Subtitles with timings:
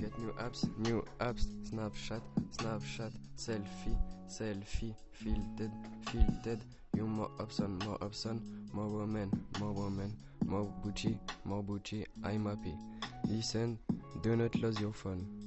[0.00, 2.20] Get new apps, new apps, Snapchat,
[2.56, 3.96] Snapchat, selfie,
[4.28, 5.72] selfie, filtered,
[6.10, 6.60] filtered.
[6.94, 8.40] You more option, more option,
[8.72, 12.06] more woman, more woman, more Gucci, more Gucci.
[12.24, 12.74] I'm happy.
[13.28, 13.78] Listen,
[14.22, 15.46] do not lose your phone.